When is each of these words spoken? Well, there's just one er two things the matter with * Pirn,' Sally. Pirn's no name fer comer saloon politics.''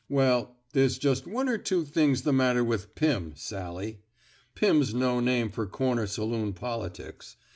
Well, 0.09 0.57
there's 0.73 0.97
just 0.97 1.27
one 1.27 1.47
er 1.47 1.59
two 1.59 1.85
things 1.85 2.23
the 2.23 2.33
matter 2.33 2.63
with 2.63 2.95
* 2.95 2.95
Pirn,' 2.95 3.33
Sally. 3.35 3.99
Pirn's 4.55 4.95
no 4.95 5.19
name 5.19 5.51
fer 5.51 5.67
comer 5.67 6.07
saloon 6.07 6.53
politics.'' 6.53 7.37